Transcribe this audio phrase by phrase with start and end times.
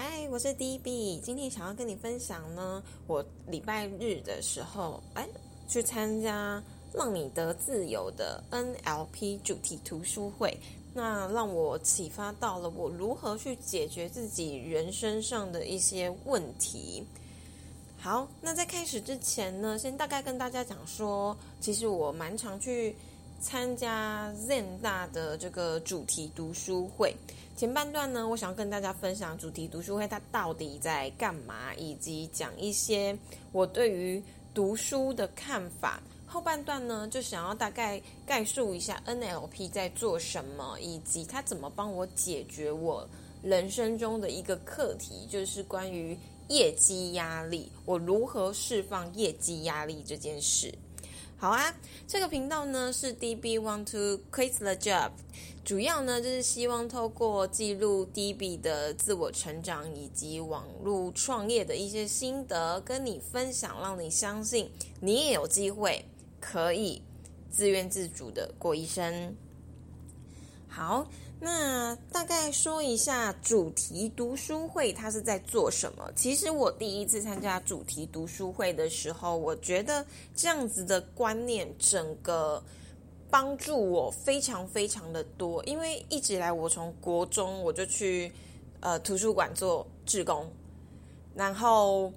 [0.00, 5.28] 嗨，我是 DB，今天想要跟你分享呢，我礼拜日的时候，哎，
[5.66, 6.62] 去参加
[6.94, 10.56] 让你得自由的 NLP 主题图书会，
[10.94, 17.04] 那让我启发到了我如何去解决自己人生上的一些问题。
[17.98, 22.94] 好，那在开始之前呢，先大概跟大家讲说，其实我蛮常去
[23.40, 27.14] 参加 Zen 大的这个主题读书会。
[27.56, 33.16] 前半段呢，我想要跟大家分享主题读书会它到底在干嘛，以及讲一些
[33.52, 34.22] 我对于
[34.54, 36.00] 读书的看法。
[36.26, 43.08] 后半段呢，就想要大概概述一下 NLP 在做什么，以及它怎么帮我解决我
[43.42, 46.16] 人生中的一个课题，就是关于
[46.48, 50.72] 业绩压力，我如何释放业绩压力这件事。
[51.40, 51.72] 好啊，
[52.08, 55.12] 这个频道呢是 DB Want to Quit the Job。
[55.64, 64.68] 主要呢，就是希望透过记录 DB 的自我成长以及网络创业的一些心得，跟你分享，让你相信
[65.00, 66.04] 你也有机会
[66.40, 67.02] 可以
[67.48, 69.36] 自愿自主的过一生。
[70.78, 71.04] 好，
[71.40, 76.08] 那大概说一下主题读书会它是在做什么。
[76.14, 80.06] 其实我第一次参加主题读书会的时候，我觉得
[80.36, 82.62] 这样子的观念整个。
[83.30, 88.32] 帮助我非常非常的多，因为一直以来我从国中我就去
[88.80, 90.50] 呃图书馆做志工，
[91.34, 92.10] 然后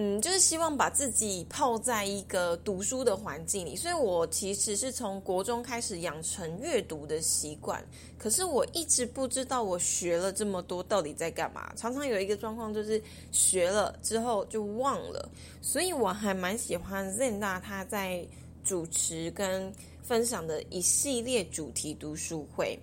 [0.00, 7.84] 嗯就是希望把自己泡在一个读书的环境里，所以我其实是从国中开始养成阅读的习惯，
[8.16, 15.28] 可是我一直不知道我学了这么多到底在干嘛，常常有一个状况就是学了之后就忘了，
[15.60, 18.24] 所以我还蛮喜欢 Zen 大他在
[18.62, 19.72] 主持跟。
[20.00, 22.78] 分享的一系列主题读书会，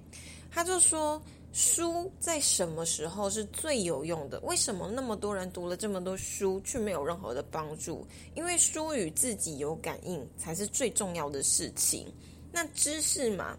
[0.52, 1.20] 他就说
[1.56, 4.38] 书在什么时候是最有用的？
[4.42, 8.06] 为什么那么多人读了这么多书却没有任何的帮助？
[8.34, 12.14] 因为书与自己有感应才是最重要的事情。
[12.52, 13.58] 那知识嘛，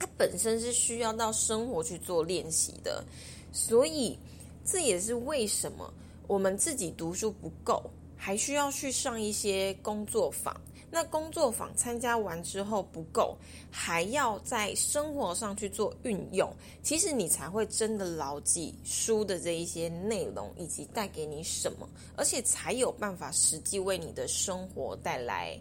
[0.00, 3.04] 它本身是需要到生活去做练习的，
[3.52, 4.18] 所以
[4.64, 5.94] 这也是为什么
[6.26, 10.60] 我们自己读书不够，还需要去上一些工作坊。
[10.94, 13.34] 那工作坊参加完之后不够，
[13.70, 25.58] 还要在生活上去做运用，其实你才会真的牢记书的这一些内容以及带给你什么，而且才有办法实际为你的生活带来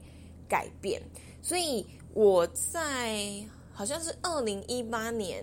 [0.49, 1.01] 改变。
[1.41, 3.33] 所以我在
[3.71, 5.41] 好像是二零一八年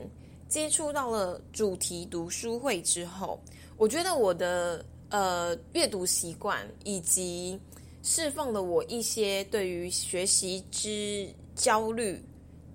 [0.50, 3.40] 接触到了主题读书会之后，
[3.78, 7.58] 我觉得我的呃阅读习惯以及。
[8.10, 12.18] 释放了我一些对于学习之焦虑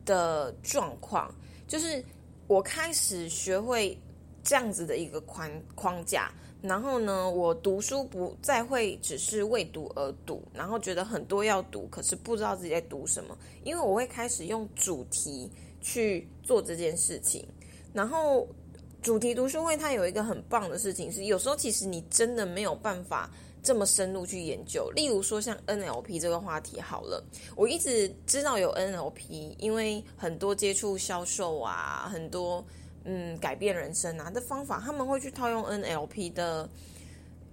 [0.06, 1.34] 的状况，
[1.68, 2.06] 就是
[2.46, 3.98] 我开始学会
[4.44, 15.50] 这样子的一个框框架，然后呢，我读书不再会只是为读而读，然后觉得很多要读，可是不知道自己在读什么，因为我会开始用主题
[15.82, 17.44] 去做这件事情。
[17.92, 18.48] 然后
[19.02, 23.32] 主题读书会它有一个很棒的事情是，有时候其实你真的没有办法。
[23.64, 27.24] 这么深入去研究，例如说像 NLP 这个话题好了，
[27.56, 32.64] 我一直知道有 NLP，因为很多接触销售啊，很多
[33.06, 36.70] 嗯改变人生啊的方法，他们会去套用 NLP 的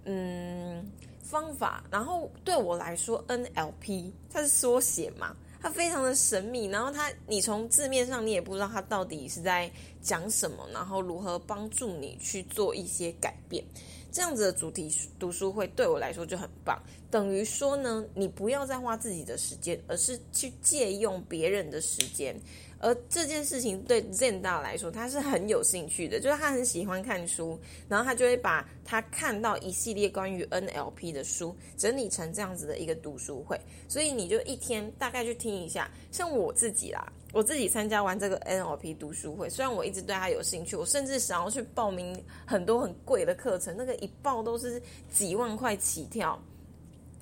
[0.04, 0.84] 嗯
[1.22, 1.84] 方法。
[1.90, 9.70] 然后对我来说，NLP 它是缩写嘛，它非常的神秘，然后它你从字面上你也不知道它到底是在
[10.02, 13.64] 讲什么，然后如何帮助你去做一些改变。
[14.12, 22.38] 这样子的主题读书会对我来说就很棒，等于说呢，你不要再花自己的时间，而是去借用别人的时间。
[22.82, 33.60] 而这件事情对 Zen 大来说，他是很有兴趣的，就是他很喜欢看书，然后他就会把他看到一系列关于 NLP 的书整理成这样子的一个读书会。
[33.86, 44.82] 所以你就一天大概去听一下，像我自己啦，我自己参加完这个 NLP 读书会，虽然我一直对他有兴趣，我甚至想要去报名很多很贵的课程，那个一报都是
[45.12, 46.40] 几万块起跳。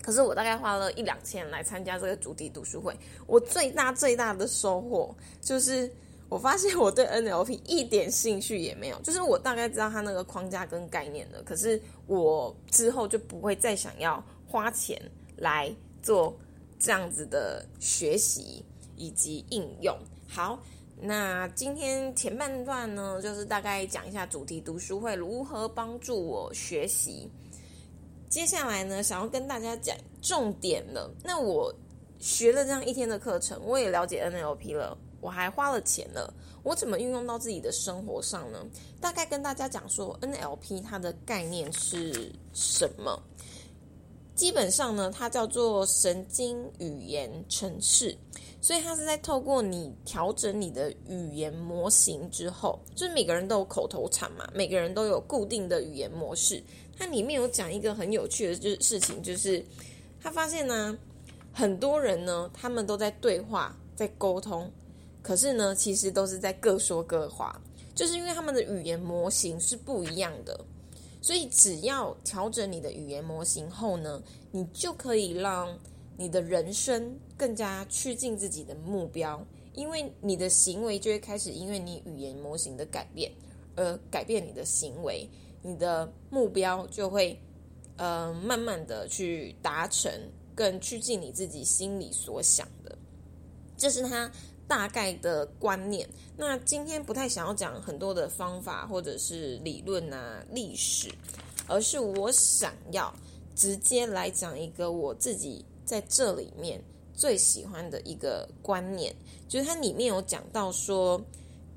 [0.01, 2.97] 可是我大概花了一两千来参加这个主题读书会，
[3.27, 5.91] 我最大最大的收获就是
[6.31, 14.99] 我发现我对 NLP 一点兴趣也没有，就是我大概知道它那个框架跟概念了，可是我之后就不会再想要花钱
[15.37, 15.71] 来
[16.01, 16.35] 做
[16.79, 18.65] 这样子的学习
[18.99, 19.97] 以及应用。
[20.29, 20.59] 好，
[21.01, 27.31] 那今天前半段呢，就是大概讲一下主题读书会如何帮助我学习。
[28.29, 31.11] 接下来呢，想要跟大家讲重点了。
[31.25, 31.75] 那我
[32.19, 36.35] 学了这样一天的课程，我也了解 NLP 了，我还花了钱了。
[36.63, 38.67] 我怎么运用到自己的生活上呢？
[39.01, 43.19] 大概跟大家讲说，NLP 它的概念是什么？
[44.35, 48.15] 基本上呢，它叫做神经语言程式，
[48.61, 56.63] 所以它是在透过你调整你的语言模型之后，就是每个人都有口头禅嘛，每个人都有固定的语言模式。
[56.99, 59.65] 它里面有讲一个很有趣的就是事情，就是
[60.21, 60.99] 他发现呢，
[61.53, 64.69] 很多人呢，他们都在对话，在沟通，
[65.23, 67.61] 可是呢，其实都是在各说各话，
[67.95, 70.59] 就是因为他们的语言模型是不一样的。
[71.21, 75.77] 所以，只要调整你的语言模型后呢，你就可以让
[76.19, 79.43] 你的人生更加趋近自己的目标。
[79.73, 83.33] 因为你的行为就会开始因为你语言模型的改变
[83.75, 85.27] 而改变你的行为，
[85.63, 87.41] 你的目标就会
[87.97, 90.13] 呃慢慢的去达成，
[90.55, 92.99] 更趋近你自己心里所想的。
[93.79, 94.31] 这是他。
[94.69, 96.07] 大概的观念，
[96.37, 101.09] 那今天不太想要讲很多的方法或者是理论啊、历史，
[101.67, 103.11] 而是我想要
[103.55, 106.79] 直接来讲一个我自己在这里面
[107.15, 109.11] 最喜欢的一个观念，
[109.49, 111.19] 就是它里面有讲到说，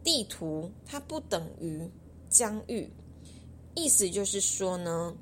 [0.03, 1.89] 地图它不等于
[2.29, 2.91] 疆域，
[3.73, 5.15] 意思就是说呢，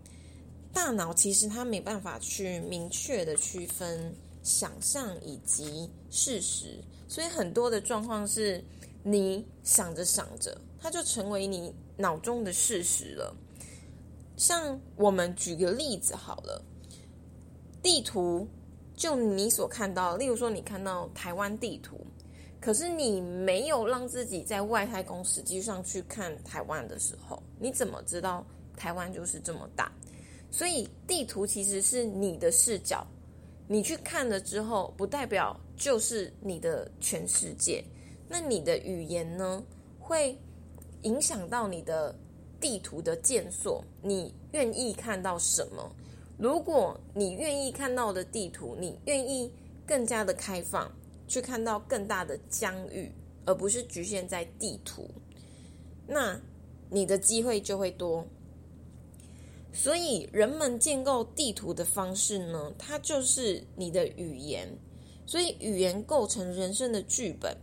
[0.74, 6.83] 大脑其实它没办法去明确的区分想象以及事实。
[7.07, 8.63] 所以很多的状况是，
[9.03, 13.35] 你想着想着，它就成为你脑中的事实了。
[14.35, 16.63] 像我们举个例子好了，
[17.83, 18.47] 地图
[18.99, 22.05] 就你所看到，例如说你看到台湾地图，
[22.59, 29.89] 可是你没有让自己在外太空实际上去看台湾的时候，你怎么知道台湾就是这么大？
[30.51, 33.07] 所以地图其实是你的视角。
[33.69, 37.81] 你去看了之后，不代表就是你的全世界。
[38.27, 39.63] 那你的语言呢，
[39.97, 40.37] 会
[41.03, 42.13] 影响到你的
[42.59, 43.81] 地图的建塑。
[44.01, 45.89] 你愿意看到什么？
[46.39, 49.51] 如果你愿意看到的地图，你愿意
[49.86, 50.89] 更加的开放，
[51.27, 53.12] 去看到更大的疆域，
[53.45, 55.06] 而不是局限在地图，
[56.07, 56.39] 那
[56.89, 58.25] 你的机会就会多。
[59.74, 64.68] 所以，人们建构地图的方式呢，它就是你的语言。
[65.25, 67.56] 所以，语言构成人生的剧本。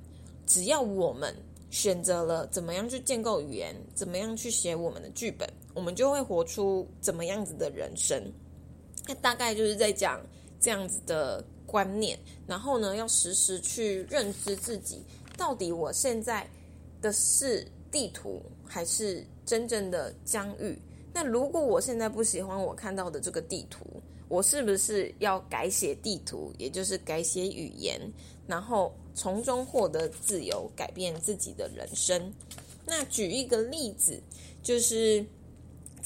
[0.47, 1.35] 只要我们
[1.71, 8.23] 选择了怎么样去建构语言，怎么样去写我们的剧本，我们就会活出怎么样子的人生。
[9.07, 10.21] 那大概就是在讲
[10.61, 12.19] 这样子的观念。
[12.47, 15.03] 然后呢，要时时去认知自己，
[15.37, 16.49] 到底我现在
[17.01, 20.79] 的是地图，还是真正的疆域？
[21.13, 23.85] 那如果我现在不喜欢我看到的这个地图，
[24.29, 28.01] 我是不是要改写地图，也就是改写语言，
[28.47, 32.33] 然后从中获得自由，改变自己的人生？
[32.85, 34.21] 那举一个例子，
[34.63, 35.25] 就是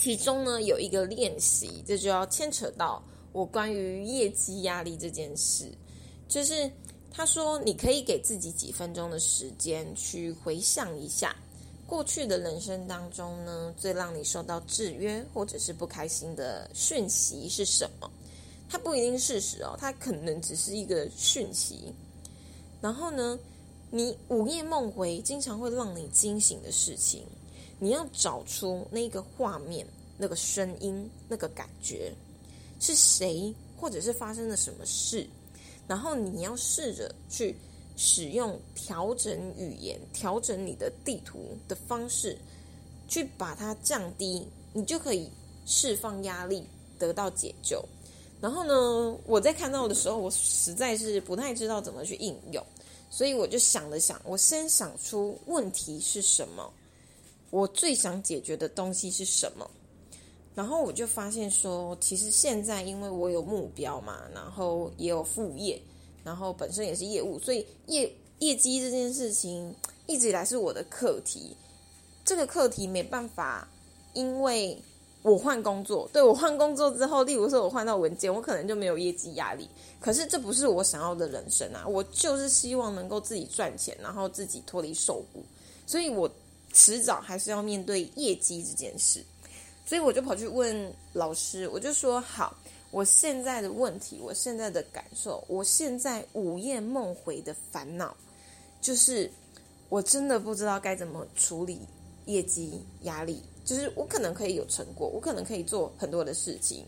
[0.01, 3.03] 其中呢有一个练习，这就要牵扯到
[3.33, 5.71] 我关于业绩压力这件事，
[6.27, 6.71] 就是
[7.11, 11.37] 他说你可以给自己几分钟的时间去回想一下。
[11.87, 18.11] 过去的人生当中呢，最让你受到制约或者是不开心的讯息是什么？
[18.71, 21.93] 它不一定事实哦，它可能只是一个讯息。
[22.81, 23.39] 然后呢，
[23.91, 27.25] 你午夜梦回经常会让你惊醒的事情，
[27.81, 29.85] 你要找出那个画面、
[30.17, 32.13] 那个声音、那个感觉
[32.79, 35.27] 是谁，或者是发生了什么事，
[35.89, 37.57] 然后你要试着去。
[37.97, 42.35] 使用调整语言、调整你的地图的方式，
[43.09, 45.29] 去把它降低，你就可以
[45.67, 46.65] 释放压力，
[46.99, 47.85] 得到解救。
[48.41, 52.65] 然后呢，我在看到的时候，我实在是不太知道怎么去应用，
[53.11, 56.73] 所以我就想了想，我先想出问题是什么，
[57.51, 59.69] 我最想解决的东西是什么。
[60.55, 65.81] 然后我就发现说，其实现在因为我有目标嘛，然后也有副业。
[66.23, 69.75] 然后本身也是业务，所以业业绩这件事情
[70.07, 71.57] 一直以来是我的课题。
[72.27, 73.67] 这个课题没办法，
[74.13, 74.79] 因为
[75.23, 79.67] 我换工作，对我换工作之后，例如说我换到文件，我可能就没有业绩压力。
[79.99, 81.87] 可是这不是我想要的人生啊！
[81.89, 85.43] 我就是希望能够自己赚钱，然后自己脱离受雇。
[85.87, 86.31] 所以我
[86.73, 89.25] 迟早还是要面对业绩这件事。
[89.85, 92.57] 所以我就跑去问老师，我就说好。
[92.93, 98.17] 我现在的问题，我现在的感受，我现在午夜梦回的烦恼，
[98.81, 99.31] 就是
[99.89, 101.79] 我真的不知道该怎么处理
[102.27, 103.41] 业绩压力。
[103.65, 106.85] 就是我可能可以有成果，我可能可以做很多的事情，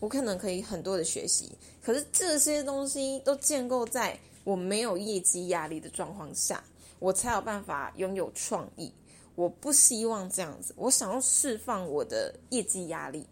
[0.00, 1.50] 我可能可以很多的学习，
[1.82, 6.62] 可是这些东西都建构在我没有业绩压力的状况下，
[6.98, 8.92] 我才有办法拥有创意。
[9.38, 13.24] 我不希望这样子，我想要释放我的业绩压力，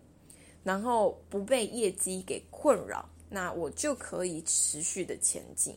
[0.63, 5.77] 然后不被业绩给困扰，那我就可以持续的前进。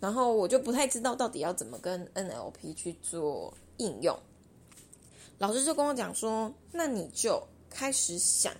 [0.00, 4.18] 然后我就不太知道到底要怎么跟 NLP 去做应用。
[5.38, 7.40] 老师就跟我讲说，那你就
[7.70, 8.52] 开始想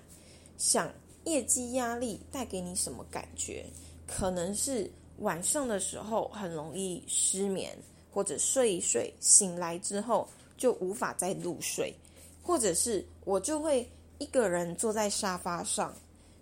[0.56, 0.88] 想
[1.24, 3.66] 业绩压力带给你什么感觉？
[4.06, 7.76] 可能是晚上的时候很容易失眠，
[8.08, 10.28] 或者睡一睡醒来之后。
[10.62, 11.92] 就无法再入睡，
[12.40, 13.84] 或者是我就会
[14.18, 15.92] 一个人坐在沙发上，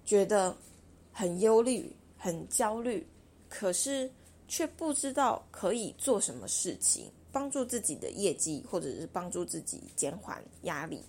[0.05, 0.55] 觉得
[1.11, 3.07] 很忧虑、很焦虑，
[3.49, 4.11] 可是
[4.47, 11.00] 却不知道可以做什么事情帮助自己的业绩，或者是帮助自己减缓压力。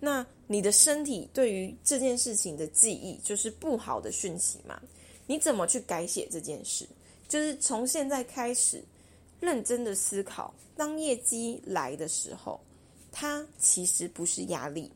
[0.00, 4.80] 那你的身体对于这件事情的记忆就是不好的讯息嘛？
[5.26, 6.88] 你怎么去改写这件事？
[7.28, 8.82] 就是从现在开始。
[9.40, 12.60] 认真的思考，当业绩来的时候，
[13.12, 14.90] 它其实不是压力，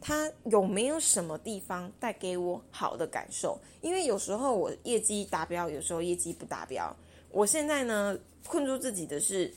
[0.00, 3.58] 它有没有什么地方带给我好的感受？
[3.80, 6.94] 因为有时候我业绩达标，有时候业绩不达标。
[7.30, 9.52] 我现在呢，困住自己的是，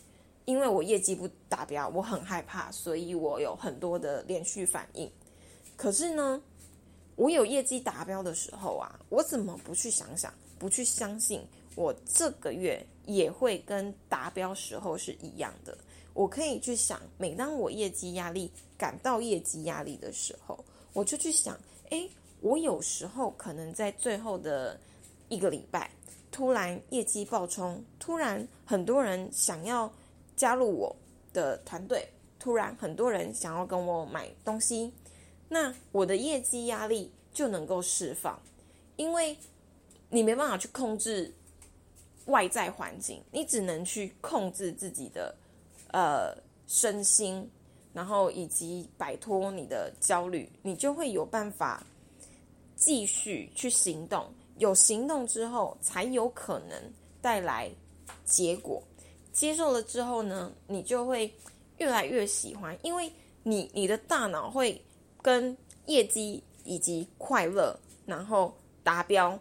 [0.45, 5.09] 因为我业绩不达标，我很害怕，所以我有很多的连续反应。
[5.75, 6.41] 可是呢，
[7.15, 11.45] 我有业绩达标的时候啊，我怎么不去想想，不去相信？
[11.75, 15.75] 我这个月也会跟达标时候是一样的。
[16.13, 20.63] 我可以去想，每当我业绩压力感到业绩压力的时候，
[20.93, 21.57] 我就去想：
[21.89, 22.07] 哎，
[22.41, 24.79] 我有时候可能在最后的
[25.27, 25.89] 一个礼拜，
[26.31, 29.91] 突然业绩爆冲，突然很多人想要
[30.35, 30.95] 加入我
[31.33, 34.93] 的团队，突然很多人想要跟我买东西，
[35.47, 38.39] 那我的业绩压力就能够释放，
[38.97, 39.35] 因为
[40.09, 41.33] 你没办法去控制。
[42.29, 45.35] 外在环境，你只能去控制自己的
[45.91, 46.33] 呃
[46.65, 47.47] 身心，
[47.93, 51.85] 然后以及摆脱你的焦虑，你就会有办法
[52.75, 54.25] 继续去行动。
[54.57, 56.77] 有行动之后，才有可能
[57.21, 57.69] 带来
[58.25, 58.83] 结果。
[59.31, 61.33] 接受了之后呢，你就会
[61.77, 63.11] 越来越喜欢，因为
[63.43, 64.79] 你你的大脑会
[65.21, 65.55] 跟
[65.85, 67.73] 业绩以及快乐，
[68.05, 69.39] 然后达标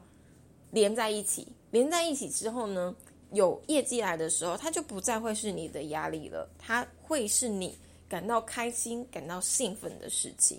[0.71, 1.47] 连在一起。
[1.71, 2.95] 连在一起之后呢，
[3.33, 7.77] 有业绩来的时候，它就不再会是你的压力了，它会是你
[8.09, 10.59] 感到开心、感到兴奋的事情。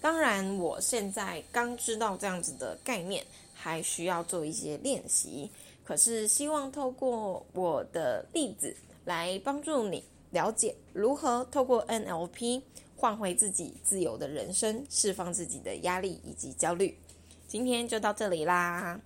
[0.00, 5.50] 当然，我现在刚知道这样子的概念，还需要做一些练习。
[5.84, 12.62] 可是，希望透过我的例子来帮助你了解如何透过 NLP
[12.96, 16.96] 换回自己自由的人生，释放自己的压力以及焦虑。
[17.48, 19.00] 今天就到这里啦。